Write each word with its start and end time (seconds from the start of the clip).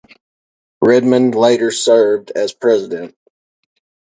Redmond 0.83 1.35
later 1.35 1.69
served 1.69 2.31
as 2.31 2.53
president. 2.55 3.13